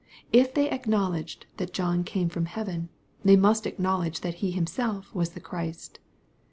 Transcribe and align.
If 0.33 0.55
they 0.55 0.67
acknowledged 0.67 1.45
that 1.57 1.73
John 1.73 2.03
eame 2.03 2.31
from 2.31 2.45
heaven, 2.47 2.89
they 3.23 3.35
must 3.35 3.67
acknowledge 3.67 4.21
that 4.21 4.33
He 4.41 4.49
Himself 4.49 5.13
was 5.13 5.33
the 5.33 5.39
Christ. 5.39 5.99